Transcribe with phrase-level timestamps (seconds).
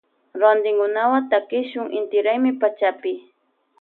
[0.39, 3.13] Rontinkunata takishun inti raymi pachapi.